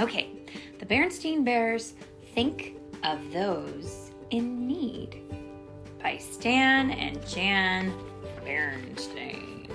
[0.00, 0.30] Okay,
[0.78, 1.92] the Berenstain Bears
[2.34, 5.20] think of those in need
[6.02, 7.92] by Stan and Jan
[8.42, 9.68] Berenstain.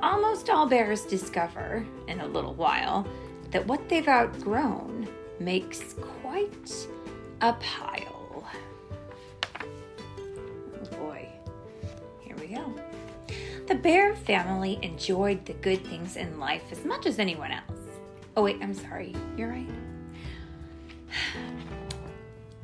[0.00, 3.06] Almost all bears discover in a little while
[3.50, 5.06] that what they've outgrown
[5.40, 6.88] makes quite
[7.42, 8.48] a pile.
[10.74, 11.28] Oh boy,
[12.22, 12.74] here we go.
[13.66, 17.75] The bear family enjoyed the good things in life as much as anyone else.
[18.36, 19.14] Oh, wait, I'm sorry.
[19.38, 19.66] You're right.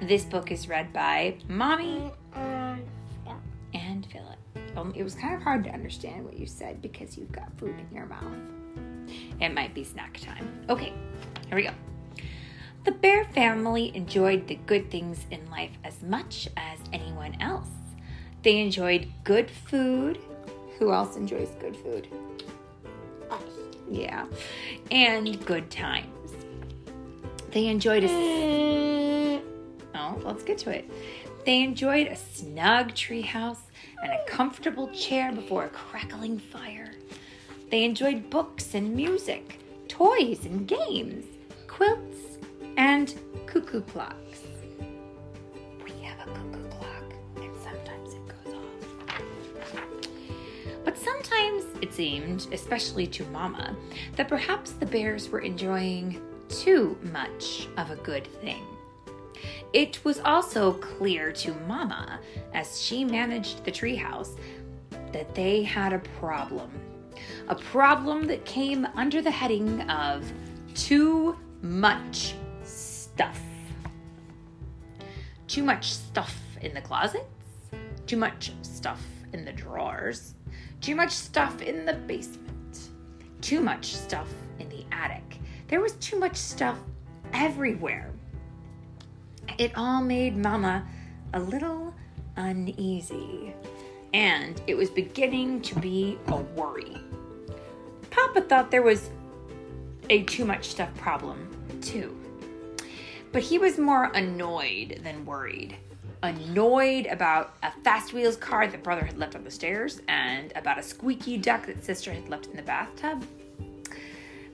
[0.00, 4.36] This book is read by Mommy and Philip.
[4.77, 7.74] Um, it was kind of hard to understand what you said because you've got food
[7.78, 8.36] in your mouth.
[9.40, 10.46] It might be snack time.
[10.68, 10.92] Okay,
[11.46, 11.72] here we go.
[12.84, 17.68] The bear family enjoyed the good things in life as much as anyone else.
[18.42, 20.18] They enjoyed good food.
[20.78, 22.08] Who else enjoys good food?
[23.92, 24.27] Yeah.
[24.91, 26.08] And good times.
[27.50, 29.42] They enjoyed a Mm,
[29.94, 30.91] Oh, let's get to it.
[31.44, 33.58] They enjoyed a snug treehouse
[34.03, 36.92] and a comfortable chair before a crackling fire.
[37.70, 39.58] They enjoyed books and music,
[39.89, 41.27] toys and games,
[41.69, 42.38] quilts,
[42.78, 43.14] and
[43.47, 44.31] cuckoo clocks.
[51.23, 53.77] Sometimes it seemed, especially to Mama,
[54.17, 58.65] that perhaps the bears were enjoying too much of a good thing.
[59.73, 62.20] It was also clear to Mama,
[62.55, 64.39] as she managed the treehouse,
[65.12, 66.70] that they had a problem.
[67.48, 70.31] A problem that came under the heading of
[70.75, 72.34] too much
[72.65, 73.41] stuff.
[75.47, 77.25] Too much stuff in the closets,
[78.06, 80.34] too much stuff in the drawers,
[80.83, 82.88] too much stuff in the basement,
[83.41, 85.38] too much stuff in the attic.
[85.69, 86.77] There was too much stuff
[87.33, 88.11] everywhere.
[89.59, 90.84] It all made Mama
[91.34, 91.94] a little
[92.37, 93.54] uneasy,
[94.12, 96.97] and it was beginning to be a worry.
[98.10, 99.09] Papa thought there was
[100.10, 101.49] a too much stuff problem,
[101.81, 102.19] too.
[103.31, 105.76] But he was more annoyed than worried.
[106.22, 110.78] Annoyed about a Fast Wheels car that brother had left on the stairs, and about
[110.78, 113.27] a squeaky duck that sister had left in the bathtub.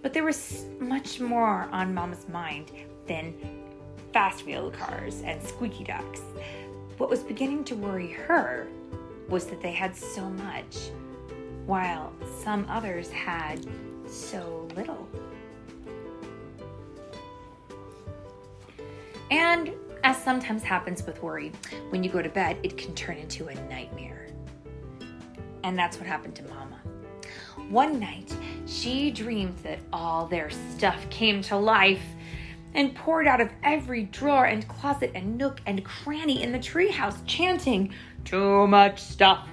[0.01, 2.71] But there was much more on Mama's mind
[3.07, 3.34] than
[4.15, 6.23] fast wheel cars and squeaky ducks.
[6.97, 8.67] What was beginning to worry her
[9.28, 10.91] was that they had so much,
[11.67, 13.67] while some others had
[14.07, 15.07] so little.
[19.31, 21.53] And as sometimes happens with worry,
[21.91, 24.26] when you go to bed, it can turn into a nightmare.
[25.64, 26.78] And that's what happened to Mama.
[27.69, 28.34] One night,
[28.66, 32.03] she dreamed that all their stuff came to life
[32.75, 37.19] and poured out of every drawer and closet and nook and cranny in the treehouse,
[37.26, 37.92] chanting,
[38.25, 39.48] Too much stuff!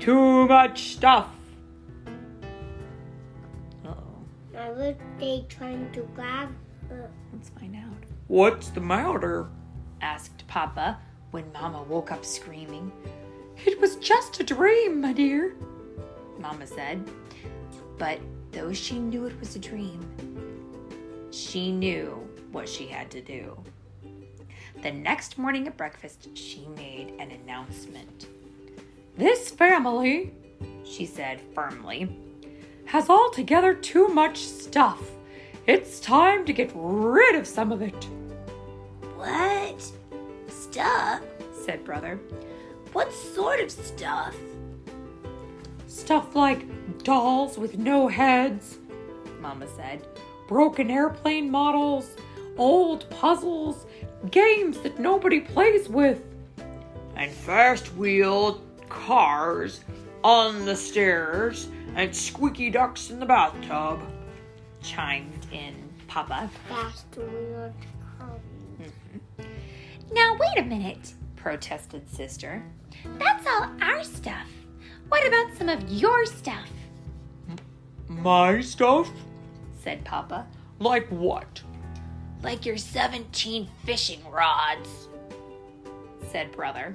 [0.00, 1.28] Too much stuff!
[3.84, 3.94] Uh oh.
[4.52, 6.50] Now were they trying to grab
[6.88, 7.10] her?
[7.32, 8.04] Let's find out.
[8.28, 9.48] What's the matter?
[10.04, 10.98] Asked Papa
[11.30, 12.92] when Mama woke up screaming.
[13.64, 15.54] It was just a dream, my dear,
[16.38, 17.08] Mama said.
[17.96, 18.20] But
[18.52, 20.00] though she knew it was a dream,
[21.30, 22.22] she knew
[22.52, 23.56] what she had to do.
[24.82, 28.26] The next morning at breakfast, she made an announcement.
[29.16, 30.34] This family,
[30.84, 32.14] she said firmly,
[32.84, 35.00] has altogether too much stuff.
[35.66, 38.06] It's time to get rid of some of it?
[40.74, 41.22] Stuff?
[41.64, 42.18] said Brother.
[42.94, 44.34] What sort of stuff?
[45.86, 46.66] Stuff like
[47.04, 48.78] dolls with no heads,
[49.40, 50.04] Mama said,
[50.48, 52.16] broken airplane models,
[52.58, 53.86] old puzzles,
[54.32, 56.24] games that nobody plays with,
[57.14, 59.78] and fast wheeled cars
[60.24, 64.00] on the stairs, and squeaky ducks in the bathtub,
[64.82, 66.50] chimed in Papa.
[66.68, 67.72] Fast wheeled.
[70.14, 72.62] Now, wait a minute, protested Sister.
[73.18, 74.46] That's all our stuff.
[75.08, 76.70] What about some of your stuff?
[78.06, 79.10] My stuff?
[79.82, 80.46] said Papa.
[80.78, 81.60] Like what?
[82.44, 85.08] Like your 17 fishing rods,
[86.30, 86.94] said Brother.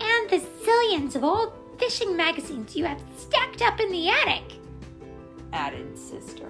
[0.00, 4.54] And the zillions of old fishing magazines you have stacked up in the attic,
[5.52, 6.48] added Sister.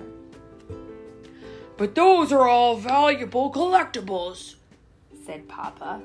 [1.76, 4.54] But those are all valuable collectibles.
[5.24, 6.02] Said Papa.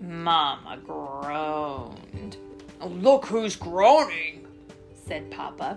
[0.00, 2.36] Mama groaned,
[2.80, 4.46] look who's groaning.
[5.06, 5.76] said Papa.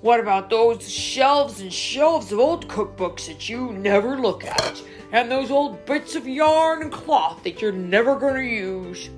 [0.00, 4.82] What about those shelves and shelves of old cookbooks that you never look at?
[5.12, 9.10] And those old bits of yarn and cloth that you're never gonna use?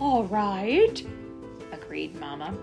[0.00, 1.04] All right,
[1.72, 2.54] agreed Mama.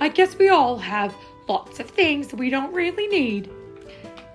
[0.00, 1.14] I guess we all have
[1.48, 3.50] lots of things we don't really need.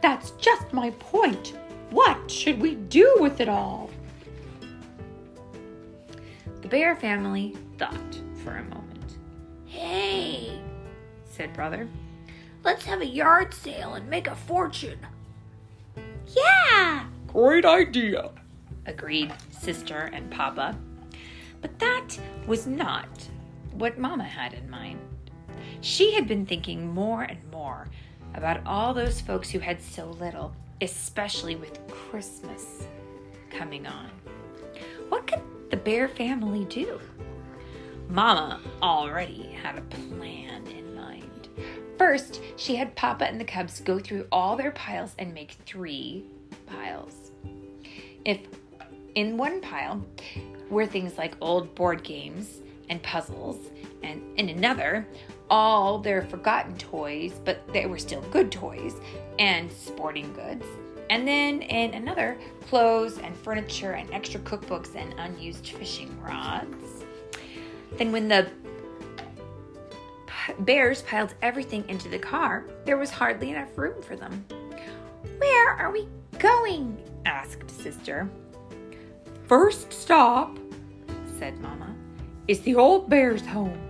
[0.01, 1.53] That's just my point.
[1.95, 3.89] What should we do with it all?
[6.61, 9.15] The bear family thought for a moment.
[9.65, 10.59] Hey,
[11.23, 11.87] Said brother,
[12.65, 14.99] let's have a yard sale and make a fortune.
[16.27, 17.05] Yeah.
[17.27, 18.31] Great idea.
[18.85, 20.77] agreed sister and papa.
[21.61, 23.07] But that was not
[23.71, 24.99] what Mama had in mind.
[25.79, 27.87] She had been thinking more and more
[28.33, 32.87] about all those folks who had so little, especially with Christmas
[33.49, 34.09] coming on.
[35.09, 36.99] What could the Bear family do?
[38.09, 41.49] Mama already had a plan in mind.
[41.97, 46.25] First, she had Papa and the Cubs go through all their piles and make three
[46.65, 47.31] piles.
[48.25, 48.39] If
[49.15, 50.05] in one pile
[50.69, 53.57] were things like old board games and puzzles,
[54.03, 55.07] and in another,
[55.49, 58.95] all their forgotten toys, but they were still good toys,
[59.39, 60.65] and sporting goods.
[61.09, 62.37] And then in another,
[62.67, 67.05] clothes and furniture and extra cookbooks and unused fishing rods.
[67.97, 68.49] Then, when the
[70.59, 74.45] bears piled everything into the car, there was hardly enough room for them.
[75.37, 76.07] Where are we
[76.39, 76.97] going?
[77.25, 78.29] asked Sister.
[79.47, 80.57] First stop
[81.37, 81.93] said Mama.
[82.47, 83.84] is the old bear's home.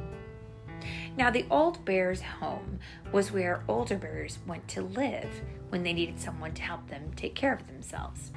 [1.17, 2.79] Now, the old bear's home
[3.11, 5.29] was where older bears went to live
[5.69, 8.31] when they needed someone to help them take care of themselves.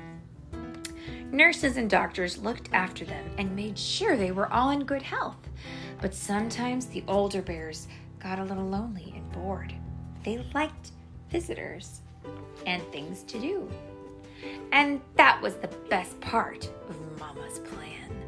[1.33, 5.37] Nurses and doctors looked after them and made sure they were all in good health.
[6.01, 7.89] But sometimes the older bears
[8.21, 9.75] got a little lonely and bored.
[10.23, 10.93] They liked
[11.31, 12.03] visitors
[12.67, 13.71] and things to do.
[14.73, 18.28] And that was the best part of Mama's plan.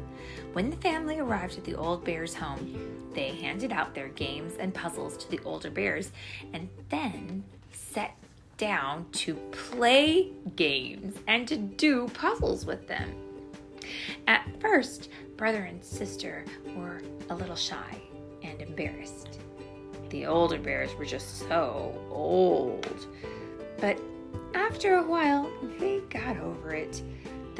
[0.53, 4.73] When the family arrived at the old bear's home, they handed out their games and
[4.73, 6.11] puzzles to the older bears
[6.53, 8.15] and then sat
[8.57, 13.13] down to play games and to do puzzles with them.
[14.27, 16.45] At first, brother and sister
[16.75, 17.99] were a little shy
[18.43, 19.39] and embarrassed.
[20.09, 23.07] The older bears were just so old.
[23.79, 23.99] But
[24.53, 25.49] after a while,
[25.79, 27.01] they got over it.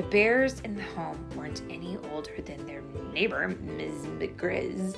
[0.01, 2.81] The bears in the home weren't any older than their
[3.13, 4.07] neighbor, Ms.
[4.17, 4.97] McGrizz,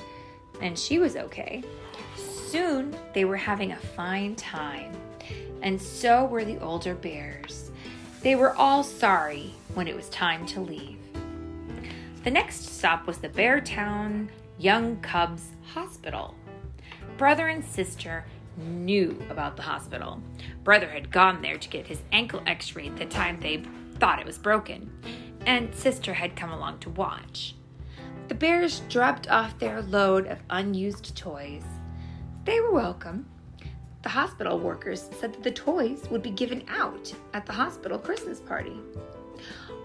[0.62, 1.62] and she was okay.
[2.16, 4.96] Soon they were having a fine time,
[5.60, 7.70] and so were the older bears.
[8.22, 11.00] They were all sorry when it was time to leave.
[12.22, 16.34] The next stop was the Beartown Young Cubs Hospital.
[17.18, 18.24] Brother and sister
[18.56, 20.22] knew about the hospital.
[20.62, 23.64] Brother had gone there to get his ankle x rayed the time they
[23.98, 24.90] thought it was broken,
[25.46, 27.54] and sister had come along to watch.
[28.28, 31.64] The bears dropped off their load of unused toys.
[32.44, 33.26] They were welcome.
[34.02, 38.40] The hospital workers said that the toys would be given out at the hospital Christmas
[38.40, 38.78] party.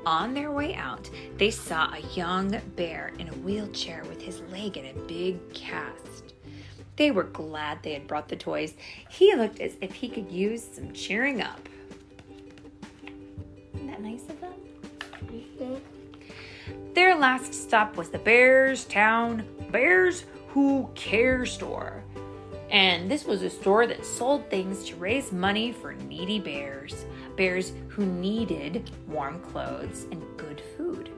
[0.06, 4.78] On their way out, they saw a young bear in a wheelchair with his leg
[4.78, 6.34] in a big cast.
[6.96, 8.74] They were glad they had brought the toys.
[9.10, 11.68] He looked as if he could use some cheering up.
[14.00, 14.54] That nice of them?
[15.26, 16.94] Mm-hmm.
[16.94, 22.02] Their last stop was the Bears Town Bears Who Care store.
[22.72, 27.74] And this was a store that sold things to raise money for needy bears, bears
[27.90, 31.10] who needed warm clothes and good food.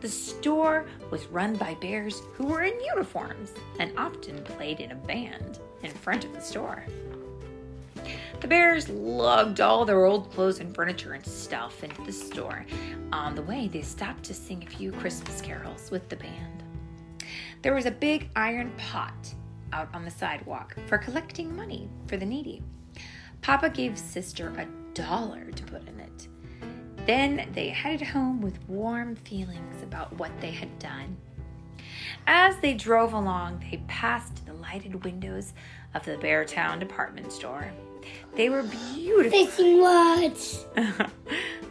[0.00, 4.96] The store was run by bears who were in uniforms and often played in a
[4.96, 6.86] band in front of the store.
[8.44, 12.66] The bears lugged all their old clothes and furniture and stuff into the store.
[13.10, 16.62] On the way, they stopped to sing a few Christmas carols with the band.
[17.62, 19.34] There was a big iron pot
[19.72, 22.62] out on the sidewalk for collecting money for the needy.
[23.40, 26.28] Papa gave sister a dollar to put in it.
[27.06, 31.16] Then they headed home with warm feelings about what they had done.
[32.26, 35.54] As they drove along, they passed the lighted windows
[35.94, 37.72] of the Beartown department store.
[38.34, 39.46] They were beautiful.
[39.46, 40.64] Fishing rods.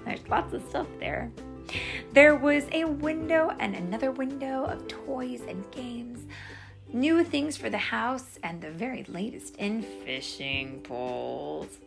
[0.06, 1.32] There's lots of stuff there.
[2.14, 6.26] There was a window and another window of toys and games,
[6.92, 11.80] new things for the house, and the very latest in fishing poles.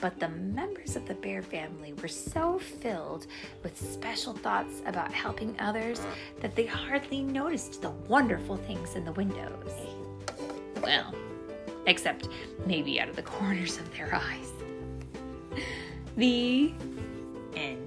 [0.00, 3.26] But the members of the bear family were so filled
[3.62, 6.00] with special thoughts about helping others
[6.40, 9.72] that they hardly noticed the wonderful things in the windows.
[10.82, 11.14] Well,
[11.86, 12.28] except
[12.66, 14.52] maybe out of the corners of their eyes.
[16.16, 16.72] The
[17.54, 17.85] end.